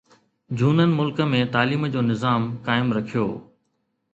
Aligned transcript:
جهونن 0.61 0.95
ملڪ 0.99 1.21
۾ 1.33 1.41
تعليم 1.57 1.85
جو 1.97 2.05
نظام 2.09 2.49
قائم 2.71 2.91
رکيو 2.99 3.27